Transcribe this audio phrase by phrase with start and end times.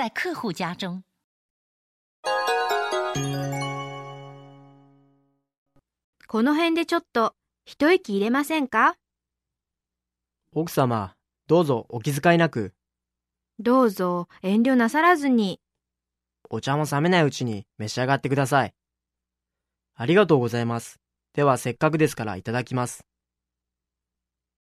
[0.00, 1.04] 在客户家中。
[6.26, 7.34] この辺でちょっと
[7.66, 8.94] 一息入れませんか？
[10.54, 11.16] 奥様、
[11.48, 12.72] どうぞお気遣いなく、
[13.58, 15.60] どうぞ遠慮なさらずに。
[16.48, 18.74] お茶も冷めないうちに召し上がってください。
[19.96, 20.98] ありがとうございます。
[21.34, 23.04] ではせっかくですからいただきます。